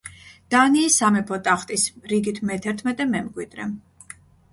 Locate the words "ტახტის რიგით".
1.47-2.39